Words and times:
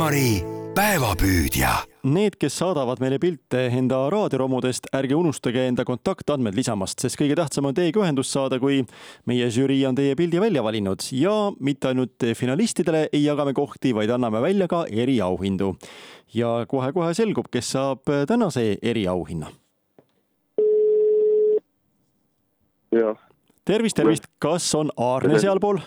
Elmari 0.00 0.40
päevapüüdja. 0.72 1.70
Need, 2.08 2.38
kes 2.40 2.54
saadavad 2.56 3.02
meile 3.04 3.18
pilte 3.20 3.66
enda 3.76 3.98
raadioromudest, 4.08 4.86
ärge 4.96 5.12
unustage 5.12 5.66
enda 5.68 5.84
kontaktandmed 5.84 6.56
lisamast, 6.56 7.02
sest 7.04 7.18
kõige 7.20 7.36
tähtsam 7.36 7.68
on 7.68 7.76
teiega 7.76 8.00
ühendust 8.00 8.32
saada, 8.32 8.56
kui 8.62 8.78
meie 9.28 9.50
žürii 9.52 9.82
on 9.90 9.98
teie 9.98 10.16
pildi 10.16 10.40
välja 10.40 10.64
valinud 10.64 11.04
ja 11.12 11.34
mitte 11.60 11.90
ainult 11.92 12.24
finalistidele 12.32 13.10
ei 13.12 13.26
jaga 13.26 13.44
me 13.44 13.52
kohti, 13.52 13.92
vaid 13.92 14.14
anname 14.16 14.40
välja 14.40 14.70
ka 14.72 14.86
eriauhindu. 14.88 15.74
ja 16.32 16.64
kohe-kohe 16.64 17.12
selgub, 17.12 17.52
kes 17.52 17.72
saab 17.76 18.08
tänase 18.26 18.78
eriauhinna. 18.80 19.52
tervist, 23.68 23.96
tervist, 23.96 24.32
kas 24.38 24.74
on 24.74 24.96
Aarne 24.96 25.38
sealpool? 25.38 25.84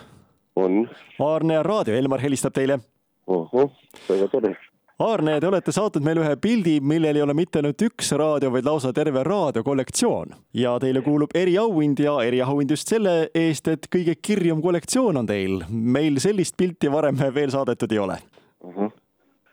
on. 0.54 0.88
Aarne 1.18 1.62
Raadio, 1.62 1.98
Elmar 1.98 2.22
helistab 2.22 2.54
teile 2.54 2.78
ohoh, 3.26 3.70
väga 4.08 4.28
tore. 4.28 4.54
Aarne, 4.98 5.40
te 5.40 5.46
olete 5.48 5.72
saatnud 5.74 6.04
meile 6.06 6.22
ühe 6.22 6.34
pildi, 6.38 6.76
millel 6.78 7.18
ei 7.18 7.22
ole 7.24 7.34
mitte 7.34 7.58
ainult 7.58 7.82
üks 7.82 8.12
raadio, 8.14 8.52
vaid 8.54 8.66
lausa 8.68 8.92
terve 8.94 9.24
raadiokollektsioon. 9.26 10.34
ja 10.54 10.76
teile 10.78 11.02
kuulub 11.02 11.34
eriauhind 11.34 11.98
ja 11.98 12.14
eriauhind 12.22 12.70
just 12.70 12.88
selle 12.88 13.28
eest, 13.34 13.68
et 13.68 13.88
kõige 13.90 14.14
kirjum 14.22 14.62
kollektsioon 14.62 15.16
on 15.16 15.26
teil. 15.26 15.64
meil 15.70 16.20
sellist 16.22 16.56
pilti 16.56 16.92
varem 16.92 17.18
veel 17.34 17.50
saadetud 17.50 17.92
ei 17.92 17.98
ole. 17.98 18.18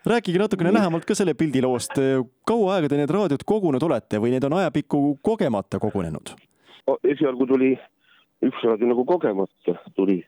rääkige 0.06 0.40
natukene 0.40 0.74
lähemalt 0.74 1.06
ka 1.06 1.16
selle 1.16 1.34
pildi 1.34 1.62
loost. 1.62 1.98
kaua 2.46 2.76
aega 2.76 2.90
te 2.90 3.02
need 3.02 3.10
raadiod 3.10 3.42
kogunud 3.46 3.84
olete 3.84 4.22
või 4.22 4.36
need 4.36 4.44
on 4.44 4.54
ajapikku 4.62 5.18
kogemata 5.22 5.80
kogunenud? 5.80 6.36
esialgu 7.04 7.48
tuli 7.48 7.74
üks 8.46 8.62
raadio 8.64 8.94
nagu 8.94 9.06
kogemata 9.06 9.76
tuli, 9.96 10.22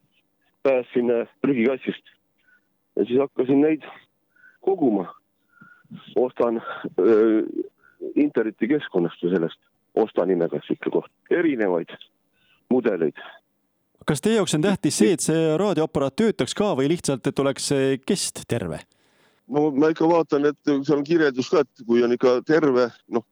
päästsin 0.65 1.11
äh, 1.11 1.29
prügikassist 1.41 2.17
ja 2.95 3.05
siis 3.05 3.19
hakkasin 3.19 3.61
neid 3.61 3.85
koguma. 4.61 5.13
ostan 6.15 6.61
öö, 6.99 7.43
internetikeskkonnast 8.15 9.23
või 9.23 9.35
sellest, 9.35 9.59
Osta 9.93 10.25
nimega 10.25 10.57
sihuke 10.65 10.89
koht, 10.89 11.11
erinevaid 11.29 11.91
mudeleid. 12.73 13.19
kas 14.07 14.21
teie 14.21 14.35
jaoks 14.35 14.55
on 14.57 14.61
tähtis 14.65 14.97
see, 14.97 15.13
et 15.13 15.21
see 15.21 15.43
raadioaparaat 15.57 16.15
töötaks 16.15 16.55
ka 16.57 16.71
või 16.79 16.89
lihtsalt, 16.89 17.27
et 17.27 17.39
oleks 17.39 17.67
see 17.69 17.97
kest 18.01 18.41
terve? 18.49 18.79
no 19.47 19.69
ma 19.71 19.91
ikka 19.93 20.07
vaatan, 20.09 20.49
et 20.49 20.71
seal 20.71 20.97
on 20.97 21.05
kirjeldus 21.07 21.51
ka, 21.53 21.61
et 21.61 21.85
kui 21.87 22.03
on 22.03 22.15
ikka 22.15 22.39
terve, 22.47 22.87
noh, 23.13 23.25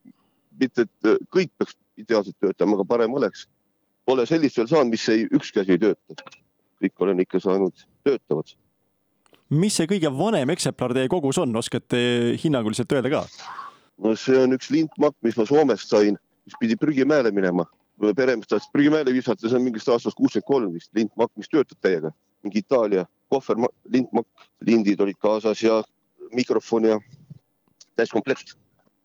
mitte 0.59 0.85
et 0.85 1.11
kõik 1.33 1.51
peaks 1.57 1.77
ideaalselt 1.97 2.37
töötama, 2.39 2.77
aga 2.77 2.85
parem 2.87 3.13
oleks. 3.17 3.47
Pole 4.05 4.25
sellist 4.29 4.57
veel 4.57 4.69
saanud, 4.69 4.93
mis 4.93 5.07
ei, 5.13 5.27
ükski 5.31 5.61
asi 5.61 5.75
ei 5.77 5.81
tööta. 5.81 6.31
kõik 6.81 7.03
olen 7.05 7.19
ikka 7.21 7.39
saanud 7.39 7.83
töötavad. 8.03 8.55
Mis 9.51 9.75
see 9.75 9.89
kõige 9.89 10.11
vanem 10.15 10.53
eksemplar 10.53 10.95
teie 10.95 11.11
kogus 11.11 11.39
on, 11.41 11.55
oskate 11.59 11.99
hinnanguliselt 12.41 12.91
öelda 12.95 13.11
ka? 13.11 13.21
no 14.01 14.15
see 14.17 14.39
on 14.39 14.55
üks 14.55 14.71
lintmakk, 14.73 15.17
mis 15.25 15.37
ma 15.37 15.45
Soomest 15.45 15.91
sain, 15.91 16.17
mis 16.47 16.57
pidi 16.59 16.77
prügimäele 16.79 17.31
minema. 17.35 17.67
peremees 18.15 18.47
tahtis 18.47 18.71
prügimäele 18.73 19.13
visata, 19.13 19.47
see 19.47 19.57
on 19.57 19.65
mingist 19.67 19.89
aastast 19.89 20.17
kuuskümmend 20.17 20.47
kolm 20.47 20.73
vist, 20.73 20.89
lintmakk, 20.95 21.31
mis 21.37 21.49
töötab 21.51 21.77
täiega. 21.81 22.11
mingi 22.43 22.63
Itaalia 22.63 23.05
kohver, 23.29 23.57
lintmakk, 23.93 24.47
lindid 24.65 25.01
olid 25.01 25.19
kaasas 25.21 25.61
ja 25.61 25.83
mikrofon 26.33 26.85
ja 26.85 26.99
täiskomplekt. 27.95 28.55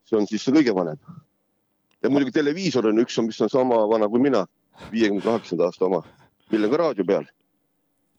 see 0.07 0.17
on 0.17 0.27
siis 0.27 0.43
see 0.43 0.55
kõige 0.55 0.73
vanem. 0.75 0.97
ja 2.03 2.09
muidugi 2.09 2.31
televiisor 2.31 2.87
on 2.87 3.03
üks, 3.03 3.19
mis 3.21 3.41
on 3.41 3.49
sama 3.49 3.83
vana 3.89 4.07
kui 4.07 4.19
mina, 4.19 4.45
viiekümne 4.91 5.21
kaheksanda 5.21 5.65
aasta 5.65 5.85
oma, 5.85 6.03
millel 6.51 6.69
on 6.69 6.71
ka 6.71 6.83
raadio 6.83 7.05
peal. 7.05 7.25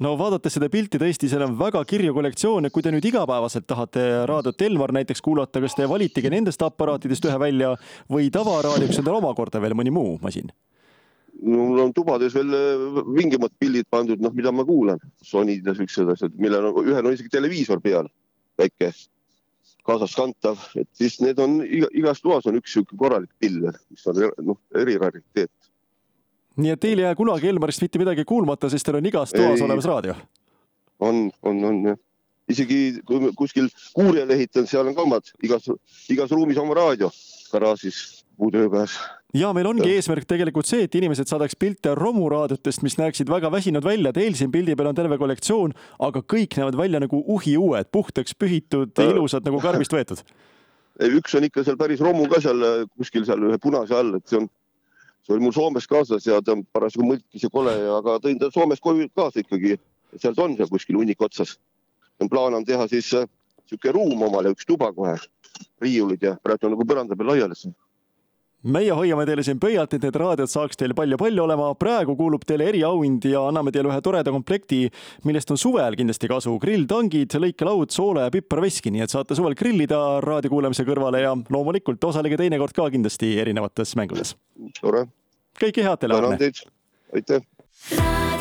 No 0.05 0.15
vaadates 0.19 0.57
seda 0.59 0.69
pilti 0.73 1.01
tõesti, 1.01 1.31
seal 1.31 1.45
on 1.47 1.59
väga 1.59 1.83
kirju 1.89 2.15
kollektsioon 2.17 2.69
ja 2.69 2.73
kui 2.75 2.85
te 2.85 2.93
nüüd 2.95 3.05
igapäevaselt 3.11 3.67
tahate 3.69 4.05
raadiot 4.31 4.63
Elmar 4.69 4.95
näiteks 4.95 5.23
kuulata, 5.25 5.63
kas 5.65 5.77
te 5.79 5.89
valitegi 5.91 6.31
nendest 6.33 6.63
aparaatidest 6.63 7.29
ühe 7.29 7.39
välja 7.41 7.75
või 8.11 8.31
tavaraadioks 8.35 9.01
on 9.01 9.09
teil 9.09 9.21
omakorda 9.21 9.63
veel 9.63 9.77
mõni 9.79 9.95
muu 9.95 10.17
masin? 10.23 10.53
mul 11.43 11.79
on 11.79 11.93
tubades 11.95 12.35
veel 12.35 12.55
äh, 12.55 13.03
vingemad 13.15 13.53
pildid 13.63 13.87
pandud, 13.91 14.19
noh, 14.23 14.33
mida 14.35 14.51
ma 14.55 14.65
kuulan, 14.67 14.99
Sonyd 15.23 15.67
ja 15.67 15.75
siuksed 15.77 16.11
asjad, 16.15 16.35
millel 16.41 16.71
on, 16.71 16.81
ühel 16.83 17.07
on 17.07 17.15
isegi 17.15 17.31
televiisor 17.31 17.79
peal, 17.85 18.09
väike, 18.59 18.91
kaasaskantav, 19.87 20.61
et 20.81 20.89
siis 20.99 21.21
need 21.23 21.39
on 21.43 21.61
iga, 21.63 21.89
igas 21.97 22.21
toas 22.25 22.49
on 22.51 22.59
üks 22.59 22.75
sihuke 22.75 22.99
korralik 22.99 23.31
pill, 23.41 23.71
mis 23.93 24.11
on 24.11 24.19
noh, 24.51 24.59
erirariteet. 24.83 25.53
Nii 26.59 26.75
et 26.75 26.81
teil 26.83 26.99
ei 26.99 27.07
jää 27.07 27.15
kunagi 27.19 27.49
Elmarist 27.49 27.83
mitte 27.85 28.01
midagi 28.03 28.25
kuulmata, 28.29 28.71
sest 28.71 28.87
teil 28.87 28.99
on 29.01 29.07
igas 29.07 29.35
toas 29.35 29.61
Ei. 29.61 29.65
olemas 29.67 29.89
raadio. 29.89 30.15
on, 31.01 31.29
on, 31.43 31.65
on 31.65 31.83
jah. 31.93 31.99
isegi 32.49 32.79
kui 33.07 33.33
kuskil 33.37 33.69
kuurijale 33.95 34.35
ehitan, 34.35 34.67
seal 34.67 34.89
on 34.89 34.97
ka 34.97 35.05
omad, 35.05 35.31
igas, 35.43 35.69
igas 36.11 36.33
ruumis 36.35 36.59
oma 36.59 36.75
raadio, 36.75 37.11
garaažis, 37.53 38.25
puutöö 38.37 38.71
pääs. 38.73 38.99
ja 39.35 39.53
meil 39.55 39.67
ongi 39.71 39.93
eesmärk 39.95 40.27
tegelikult 40.27 40.67
see, 40.67 40.89
et 40.89 40.95
inimesed 40.95 41.29
saadaks 41.31 41.57
pilte 41.57 41.95
romuraadiotest, 41.95 42.83
mis 42.83 42.99
näeksid 42.99 43.31
väga 43.31 43.53
väsinud 43.53 43.85
välja. 43.85 44.13
Teil 44.13 44.35
siin 44.35 44.51
pildi 44.53 44.77
peal 44.77 44.91
on 44.91 44.99
terve 44.99 45.19
kollektsioon, 45.21 45.75
aga 45.99 46.23
kõik 46.35 46.57
näevad 46.57 46.79
välja 46.81 47.01
nagu 47.05 47.23
uhiuued, 47.37 47.93
puhtaks 47.93 48.35
pühitud, 48.35 48.95
Äh. 48.99 49.11
ilusad 49.13 49.45
nagu 49.47 49.61
karbist 49.61 49.93
võetud. 49.93 50.25
üks 51.19 51.35
on 51.39 51.45
ikka 51.47 51.63
seal 51.63 51.77
päris 51.79 52.01
romu 52.03 52.27
ka 52.27 52.41
seal 52.43 52.89
kuskil 52.97 53.27
seal 53.29 53.45
ühe 53.47 53.59
punase 53.63 53.95
all, 53.95 54.17
et 54.19 54.27
see 54.27 54.41
on, 54.41 54.49
see 55.29 55.37
oli 55.37 55.45
mul 55.45 55.53
Soomes 55.53 55.87
kaasas 55.87 56.27
ja 56.27 56.41
ta 56.43 56.55
parasjagu 56.73 57.05
mõlkis 57.05 57.43
ja 57.45 57.51
kole, 57.53 57.75
aga 57.99 58.17
tõin 58.25 58.39
ta 58.41 58.49
Soomest 58.51 58.83
koju 58.83 59.11
kaasa 59.15 59.43
ikkagi. 59.45 59.77
sealt 60.17 60.39
on 60.39 60.57
seal 60.57 60.69
kuskil 60.73 60.97
hunnik 60.97 61.21
otsas. 61.21 61.59
plaan 62.31 62.55
on 62.55 62.65
teha 62.65 62.89
siis 62.89 63.13
äh, 63.15 63.29
sihuke 63.67 63.93
ruum 63.93 64.23
omale, 64.23 64.51
üks 64.51 64.65
tuba 64.67 64.93
kohe, 64.93 65.19
riiulid 65.81 66.23
ja 66.23 66.37
praegu 66.43 66.67
on 66.67 66.73
nagu 66.73 66.85
põranda 66.85 67.17
peal 67.17 67.29
laiali. 67.29 67.55
Meie 68.67 68.95
hoiame 68.95 69.25
teile 69.29 69.45
siin 69.47 69.61
pöialt, 69.63 69.93
et 69.95 70.03
need 70.03 70.17
raadiod 70.19 70.51
saaks 70.51 70.79
teil 70.79 70.95
palju-palju 70.99 71.45
olema. 71.45 71.69
praegu 71.79 72.17
kuulub 72.17 72.45
teile 72.47 72.69
eriauhind 72.73 73.25
ja 73.31 73.45
anname 73.49 73.73
teile 73.75 73.93
ühe 73.93 74.01
toreda 74.03 74.33
komplekti, 74.35 74.89
millest 75.25 75.51
on 75.55 75.61
suvel 75.61 75.97
kindlasti 75.97 76.29
kasu. 76.29 76.59
grilltangid, 76.59 77.39
lõikelaud, 77.45 77.91
soola 77.95 78.27
ja 78.27 78.31
piparveski, 78.35 78.91
nii 78.91 79.07
et 79.07 79.15
saate 79.15 79.39
suvel 79.39 79.55
grillida 79.55 80.21
raadio 80.25 80.51
kuulamise 80.51 80.87
kõrvale 80.89 81.23
ja 81.23 81.37
loomulikult 81.37 82.05
osalige 82.11 82.41
teinekord 82.41 82.75
ka 82.75 82.91
kindlasti 82.91 83.37
erinevates 83.39 83.95
mängudes. 83.97 84.35
tore, 84.81 85.07
kõike 85.61 85.87
head 85.87 86.03
teile, 86.03 86.19
tänan 86.19 86.39
teid, 86.43 86.67
aitäh. 87.15 88.38